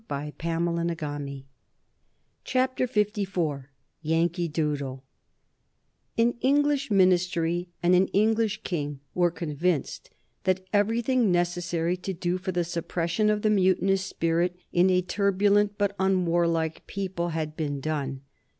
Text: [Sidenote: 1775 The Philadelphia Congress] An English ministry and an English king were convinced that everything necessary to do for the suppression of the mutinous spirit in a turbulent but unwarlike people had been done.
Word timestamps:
[Sidenote: 0.09 0.33
1775 0.99 2.75
The 2.75 2.85
Philadelphia 3.27 4.51
Congress] 4.51 4.99
An 6.17 6.33
English 6.41 6.89
ministry 6.89 7.69
and 7.83 7.93
an 7.93 8.07
English 8.07 8.63
king 8.63 8.99
were 9.13 9.29
convinced 9.29 10.09
that 10.45 10.65
everything 10.73 11.31
necessary 11.31 11.95
to 11.97 12.13
do 12.13 12.39
for 12.39 12.51
the 12.51 12.63
suppression 12.63 13.29
of 13.29 13.43
the 13.43 13.51
mutinous 13.51 14.03
spirit 14.03 14.55
in 14.73 14.89
a 14.89 15.03
turbulent 15.03 15.77
but 15.77 15.95
unwarlike 15.99 16.87
people 16.87 17.29
had 17.29 17.55
been 17.55 17.79
done. 17.79 18.21